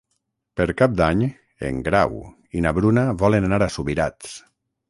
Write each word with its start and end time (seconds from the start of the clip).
Per 0.59 0.65
Cap 0.79 0.95
d'Any 1.01 1.21
en 1.69 1.83
Grau 1.89 2.17
i 2.61 2.65
na 2.67 2.75
Bruna 2.81 3.07
volen 3.25 3.49
anar 3.51 3.61
a 3.67 3.73
Subirats. 3.79 4.35